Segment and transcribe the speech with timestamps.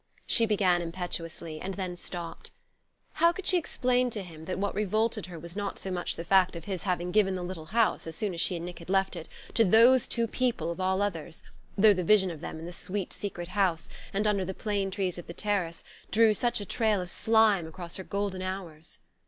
[0.25, 2.49] she began impetuously; and then stopped.
[3.13, 6.23] How could she explain to him that what revolted her was not so much the
[6.23, 8.89] fact of his having given the little house, as soon as she and Nick had
[8.89, 11.43] left it, to those two people of all others
[11.77, 15.19] though the vision of them in the sweet secret house, and under the plane trees
[15.19, 18.97] of the terrace, drew such a trail of slime across her golden hours?